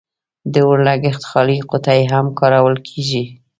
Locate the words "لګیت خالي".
0.87-1.57